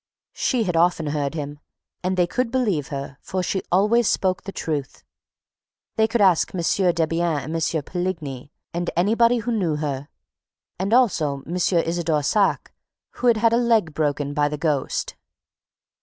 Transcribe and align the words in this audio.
She 0.33 0.63
had 0.63 0.75
often 0.75 1.05
heard 1.05 1.35
him; 1.35 1.59
and 2.01 2.17
they 2.17 2.25
could 2.25 2.49
believe 2.49 2.87
her, 2.87 3.19
for 3.21 3.43
she 3.43 3.61
always 3.71 4.07
spoke 4.07 4.41
the 4.45 4.51
truth. 4.51 5.03
They 5.95 6.07
could 6.07 6.21
ask 6.21 6.55
M. 6.55 6.59
Debienne 6.91 7.43
and 7.43 7.53
M. 7.53 7.83
Poligny, 7.83 8.51
and 8.73 8.89
anybody 8.97 9.37
who 9.37 9.51
knew 9.51 9.75
her; 9.75 10.09
and 10.79 10.91
also 10.91 11.43
M. 11.45 11.55
Isidore 11.55 12.23
Saack, 12.23 12.71
who 13.21 13.27
had 13.27 13.37
had 13.37 13.53
a 13.53 13.57
leg 13.57 13.93
broken 13.93 14.33
by 14.33 14.49
the 14.49 14.57
ghost! 14.57 15.15